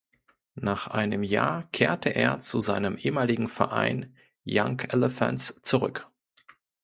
Nach 0.55 0.87
einem 0.87 1.21
Jahr 1.21 1.69
kehrte 1.71 2.09
er 2.09 2.39
zu 2.39 2.59
seinem 2.59 2.97
ehemaligen 2.97 3.47
Verein 3.47 4.15
Young 4.47 4.79
Elephants 4.79 5.61
zurück. 5.61 6.07